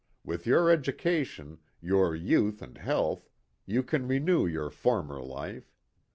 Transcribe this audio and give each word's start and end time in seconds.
With 0.25 0.47
your 0.47 0.71
education, 0.71 1.59
your 1.79 2.15
youth 2.15 2.63
and 2.63 2.75
health, 2.75 3.29
you 3.67 3.83
can 3.83 4.07
renew 4.07 4.47
your 4.47 4.71
former 4.71 5.21
life. 5.21 5.75